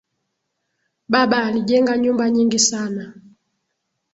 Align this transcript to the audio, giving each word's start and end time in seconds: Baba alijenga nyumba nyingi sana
Baba 1.09 1.43
alijenga 1.45 1.97
nyumba 1.97 2.29
nyingi 2.29 2.59
sana 2.59 3.13